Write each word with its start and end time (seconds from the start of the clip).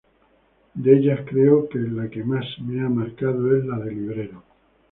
De 0.73 0.97
ellas, 0.97 1.19
creo 1.29 1.69
que 1.69 1.77
la 1.77 2.09
que 2.09 2.23
más 2.23 2.43
me 2.59 2.81
ha 2.83 2.89
marcado 2.89 3.55
es 3.55 3.63
la 3.65 3.77
de 3.77 3.91
librero. 3.91 4.41